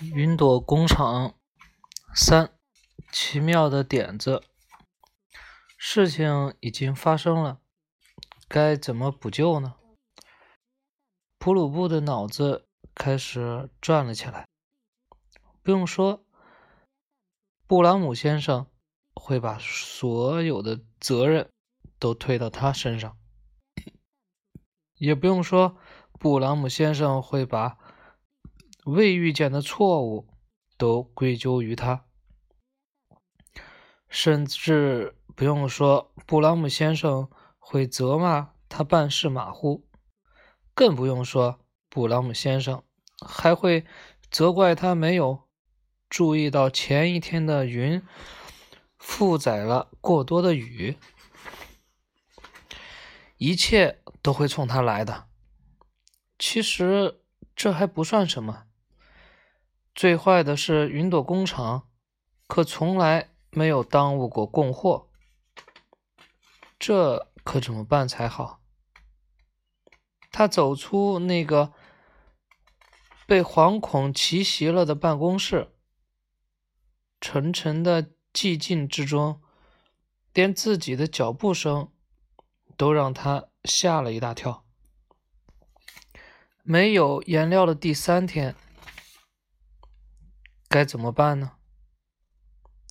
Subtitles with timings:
[0.00, 1.36] 云朵工厂
[2.14, 2.52] 三，
[3.12, 4.42] 奇妙的点子。
[5.78, 7.60] 事情已经发生了，
[8.48, 9.76] 该怎么补救呢？
[11.38, 14.48] 普鲁布的脑子开始转了起来。
[15.62, 16.24] 不用说，
[17.68, 18.66] 布朗姆先生
[19.14, 21.48] 会把所有的责任
[22.00, 23.16] 都推到他身上，
[24.94, 25.78] 也不用说，
[26.18, 27.78] 布朗姆先生会把。
[28.84, 30.28] 未遇见的错误
[30.76, 32.04] 都归咎于他，
[34.08, 39.88] 甚至不用说，布朗姆先生会责骂他办事马虎，
[40.74, 42.84] 更不用说，布朗姆先生
[43.24, 43.86] 还会
[44.30, 45.48] 责怪他没有
[46.10, 48.02] 注意到前一天的云
[48.98, 50.98] 负载了过多的雨，
[53.38, 55.26] 一切都会冲他来的。
[56.38, 57.22] 其实
[57.56, 58.64] 这还不算什么。
[59.94, 61.88] 最坏的是，云朵工厂
[62.48, 65.08] 可从来没有耽误过供货，
[66.80, 68.60] 这可怎么办才好？
[70.32, 71.72] 他走出那个
[73.24, 75.70] 被惶恐奇袭了的办公室，
[77.20, 79.40] 沉沉的寂静之中，
[80.32, 81.92] 连自己的脚步声
[82.76, 84.64] 都让他吓了一大跳。
[86.64, 88.56] 没有颜料的第三天。
[90.74, 91.52] 该怎么办呢？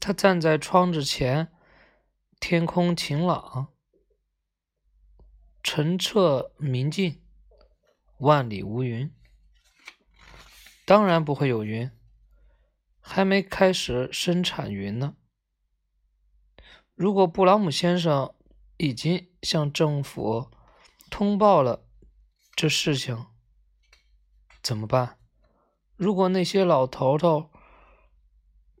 [0.00, 1.50] 他站在窗子前，
[2.38, 3.72] 天空晴朗，
[5.62, 7.22] 澄澈明净，
[8.18, 9.10] 万里无云。
[10.84, 11.90] 当然不会有云，
[13.00, 15.16] 还没开始生产云呢。
[16.94, 18.34] 如果布朗姆先生
[18.76, 20.50] 已经向政府
[21.10, 21.88] 通报了
[22.54, 23.24] 这事情，
[24.62, 25.18] 怎么办？
[25.96, 27.50] 如果那些老头头……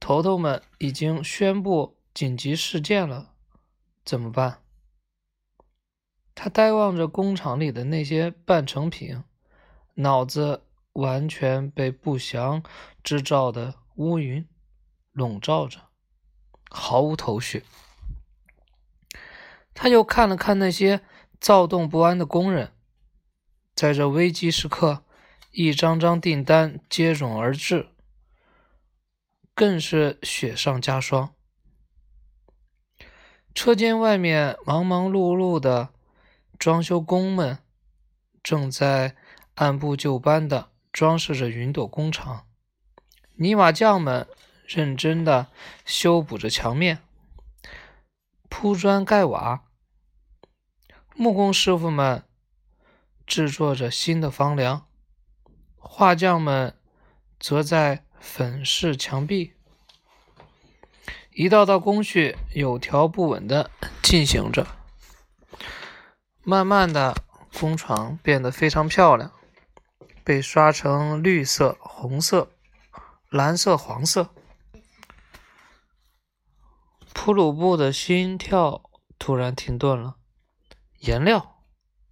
[0.00, 3.34] 头头们已经宣布紧急事件了，
[4.04, 4.62] 怎么办？
[6.34, 9.22] 他呆望着工厂里的那些半成品，
[9.94, 10.62] 脑子
[10.94, 12.62] 完全被不祥
[13.04, 14.48] 之兆的乌云
[15.12, 15.88] 笼罩着，
[16.70, 17.62] 毫无头绪。
[19.74, 21.02] 他又看了看那些
[21.38, 22.72] 躁动不安的工人，
[23.74, 25.04] 在这危机时刻，
[25.52, 27.89] 一张张订单接踵而至。
[29.54, 31.34] 更是雪上加霜。
[33.54, 35.90] 车间外面忙忙碌碌的
[36.58, 37.58] 装修工们
[38.42, 39.16] 正在
[39.56, 42.46] 按部就班的装饰着云朵工厂，
[43.34, 44.26] 泥瓦匠们
[44.66, 45.48] 认真的
[45.84, 47.02] 修补着墙面、
[48.48, 49.64] 铺砖盖瓦，
[51.14, 52.22] 木工师傅们
[53.26, 54.86] 制作着新的房梁，
[55.76, 56.74] 画匠们
[57.38, 58.04] 则在。
[58.20, 59.54] 粉饰墙壁，
[61.32, 63.70] 一道道工序有条不紊地
[64.02, 64.66] 进行着。
[66.42, 67.14] 慢慢的，
[67.58, 69.32] 工厂变得非常漂亮，
[70.22, 72.50] 被刷成绿色、红色、
[73.30, 74.30] 蓝色、黄色。
[77.12, 78.82] 普鲁布的心跳
[79.18, 80.16] 突然停顿了。
[80.98, 81.62] 颜料，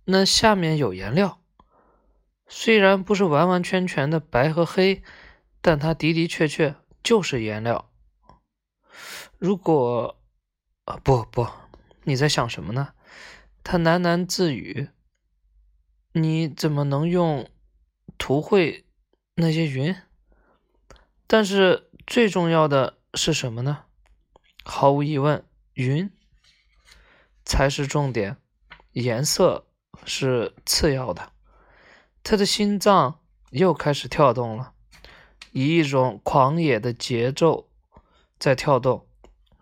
[0.05, 1.41] 那下面有颜料，
[2.47, 5.03] 虽然不是完完全全的白和黑。
[5.69, 7.91] 但它的的确确就是颜料。
[9.37, 10.19] 如果
[10.87, 11.47] 啊不不，
[12.05, 12.95] 你在想什么呢？
[13.63, 14.89] 他喃喃自语
[16.13, 17.51] ：“你怎么能用
[18.17, 18.87] 涂绘
[19.35, 19.95] 那些云？
[21.27, 23.85] 但是最重要的是什么呢？
[24.65, 26.11] 毫无疑问，云
[27.45, 28.39] 才是重点，
[28.93, 29.67] 颜色
[30.07, 31.35] 是次要的。”
[32.25, 34.73] 他的心脏又开始跳动了。
[35.53, 37.71] 以一种狂野的节奏
[38.39, 39.07] 在跳动，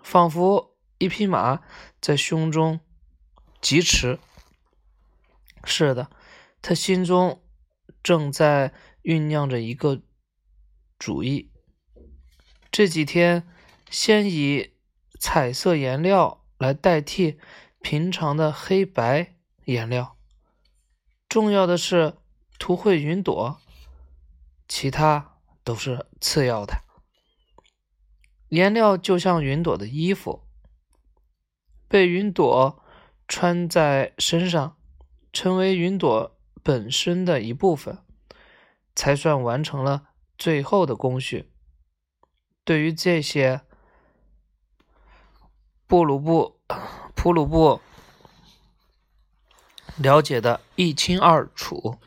[0.03, 1.61] 仿佛一匹马
[2.01, 2.81] 在胸中
[3.61, 4.19] 疾驰。
[5.65, 6.11] 是的，
[6.63, 7.43] 他心中
[8.03, 10.03] 正在酝酿着一个
[10.99, 11.51] 主意。
[12.71, 13.49] 这几天，
[13.91, 14.75] 先以
[15.19, 17.39] 彩色颜料来代替
[17.81, 20.17] 平常的黑白颜料。
[21.29, 22.19] 重要的是
[22.59, 23.61] 涂绘云朵，
[24.69, 25.36] 其他。
[25.67, 26.85] 都是次要的，
[28.51, 30.47] 颜料就像云朵的衣服，
[31.89, 32.81] 被云朵
[33.27, 34.77] 穿在身上，
[35.33, 37.99] 成为云朵本身的一部分，
[38.95, 41.51] 才算完成了最后的工序。
[42.63, 43.63] 对于这些，
[45.89, 46.61] 布鲁布
[47.17, 47.81] 普鲁布
[49.97, 51.99] 了解的一清二楚。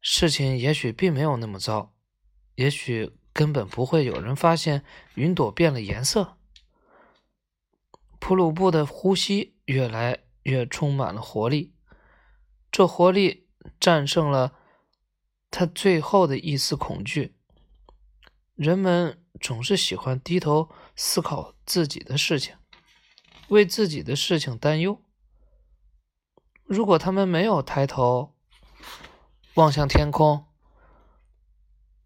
[0.00, 1.94] 事情也许并没有那么糟，
[2.54, 6.38] 也许根本不会有人发现云朵变了颜色。
[8.18, 11.74] 普鲁布的呼吸越来越充满了活力，
[12.70, 13.48] 这活力
[13.78, 14.54] 战胜了
[15.50, 17.36] 他最后的一丝恐惧。
[18.54, 22.56] 人们总是喜欢低头思考自己的事情，
[23.48, 25.02] 为自己的事情担忧。
[26.64, 28.36] 如果他们没有抬头
[29.54, 30.46] 望向天空，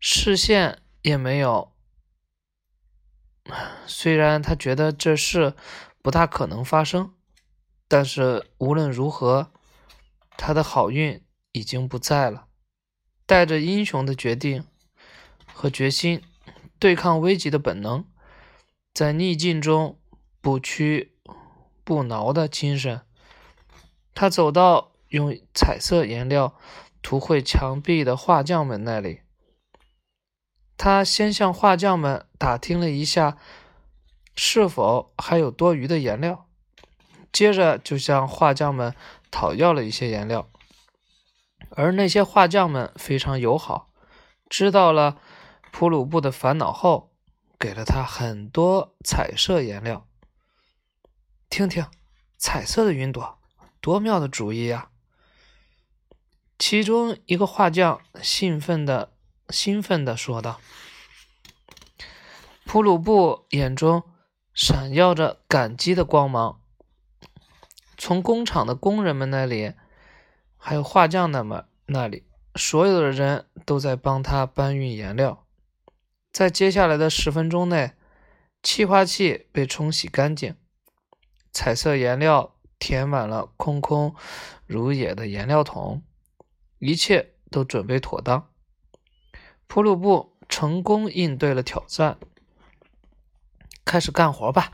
[0.00, 1.73] 视线也没有。
[3.87, 5.55] 虽然他觉得这事
[6.00, 7.14] 不大可能发生，
[7.87, 9.52] 但是无论如何，
[10.37, 12.49] 他的好运已经不在了。
[13.26, 14.67] 带着英雄的决定
[15.52, 16.23] 和决心，
[16.79, 18.06] 对抗危急的本能，
[18.93, 19.99] 在逆境中
[20.41, 21.17] 不屈
[21.85, 23.02] 不挠的精神，
[24.14, 26.58] 他走到用彩色颜料
[27.05, 29.21] 涂绘墙壁的画匠们那里。
[30.79, 33.37] 他先向画匠们打听了一下
[34.35, 36.49] 是否还有多余的颜料，
[37.31, 38.95] 接着就向画匠们
[39.31, 40.49] 讨要了一些颜料，
[41.71, 43.91] 而那些画匠们非常友好，
[44.49, 45.19] 知道了
[45.71, 47.12] 普鲁布的烦恼后，
[47.59, 50.09] 给了他很多彩色颜料。
[51.51, 51.87] 听听，
[52.39, 53.39] 彩色的云朵，
[53.83, 54.89] 多妙的主意呀！
[56.59, 59.11] 其中一个画匠兴奋的。
[59.51, 60.59] 兴奋地说道
[62.65, 64.03] ：“普鲁布眼中
[64.55, 66.62] 闪耀着感激的光芒。
[67.99, 69.75] 从工厂的工人们那里，
[70.56, 72.25] 还有画匠那们那里，
[72.55, 75.45] 所有的人都在帮他搬运颜料。
[76.33, 77.93] 在接下来的十分钟内，
[78.62, 80.56] 气化器被冲洗干净，
[81.53, 84.17] 彩色颜料填满了空空
[84.67, 86.03] 如也的颜料桶，
[86.79, 88.49] 一切都准备妥当。”
[89.67, 92.19] 普鲁布成功应对了挑战，
[93.85, 94.73] 开始干活吧！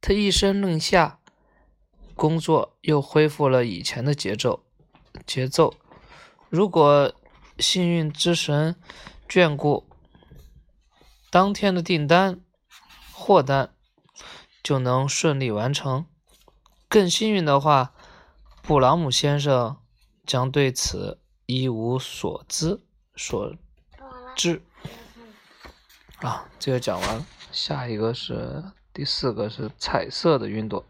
[0.00, 1.20] 他一声令下，
[2.14, 4.64] 工作又恢复了以前的节奏。
[5.26, 5.74] 节奏，
[6.48, 7.14] 如果
[7.58, 8.76] 幸运之神
[9.28, 9.88] 眷顾，
[11.30, 12.40] 当天的订单
[13.12, 13.74] 货单
[14.62, 16.06] 就能顺利完成。
[16.88, 17.94] 更幸运的话，
[18.62, 19.78] 布朗姆先生
[20.26, 22.80] 将对此一无所知。
[23.14, 23.54] 所。
[24.36, 24.60] 知
[26.18, 28.62] 啊，这个讲完了，下一个是
[28.92, 30.84] 第四个是彩色的云朵。